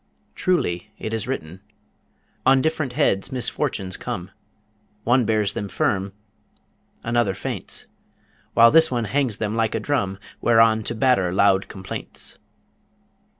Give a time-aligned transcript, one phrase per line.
[0.33, 1.61] Truly is it written:
[2.43, 4.31] On different heads misfortunes come:
[5.03, 6.13] One bears them firm,
[7.03, 7.85] another faints,
[8.55, 12.39] While this one hangs them like a drum Whereon to batter loud complaints.